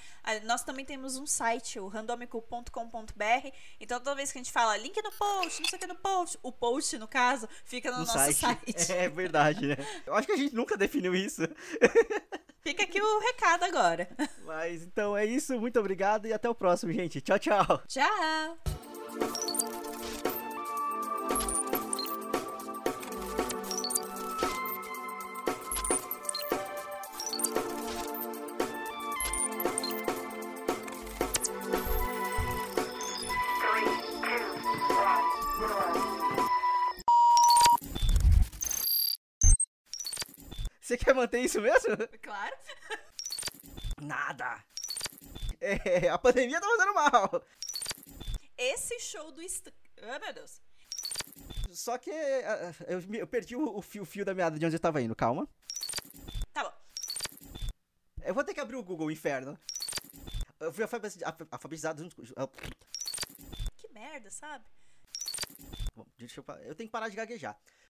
[0.44, 3.48] nós também temos um site, o randomico.com.br.
[3.80, 5.96] Então toda vez que a gente fala link no post, não sei o que no
[5.96, 8.36] post, o post, no caso, fica no, no nosso site.
[8.36, 8.92] site.
[8.96, 9.76] É verdade, né?
[10.06, 11.42] Eu acho que a gente nunca definiu isso.
[12.62, 14.08] Fica aqui o recado agora.
[14.44, 17.20] Mas então é isso, muito obrigado e até o próximo, gente.
[17.20, 17.82] Tchau, tchau.
[17.86, 19.55] Tchau.
[41.16, 41.96] Manter isso mesmo?
[42.22, 42.56] Claro.
[44.00, 44.62] Nada.
[45.60, 47.44] É, a pandemia tá fazendo mal.
[48.58, 49.42] Esse show do.
[49.42, 49.66] Est...
[50.02, 50.60] Ah, meu Deus.
[51.72, 54.64] Só que ah, eu, me- eu perdi o, o fio, o fio da meada de
[54.66, 55.48] onde eu tava indo, calma.
[56.52, 56.72] Tá bom.
[58.22, 59.58] Eu vou ter que abrir o Google, inferno.
[60.60, 62.22] Eu fui alfabeti- alfa- alfabetizado junto com.
[62.36, 62.48] ah,
[63.76, 64.64] Que merda, sabe?
[65.94, 67.58] bom, deixa eu, eu tenho que parar de gaguejar.